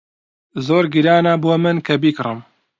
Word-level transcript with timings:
زۆر 0.65 0.83
گرانە 0.93 1.33
بۆ 1.43 1.53
من 1.63 1.77
کە 1.85 1.95
بیکڕم. 2.01 2.37